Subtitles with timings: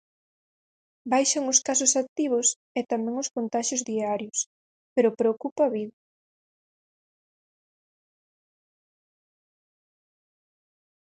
[1.11, 2.47] Baixan os casos activos
[2.79, 4.39] e tamén os contaxios diarios,
[4.95, 5.97] pero preocupa Vigo.